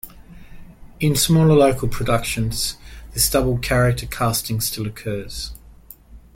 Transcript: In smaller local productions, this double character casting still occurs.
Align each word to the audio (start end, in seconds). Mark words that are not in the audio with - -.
In 0.99 1.15
smaller 1.15 1.53
local 1.53 1.87
productions, 1.87 2.75
this 3.13 3.29
double 3.29 3.59
character 3.59 4.07
casting 4.07 4.59
still 4.59 4.87
occurs. 4.87 5.51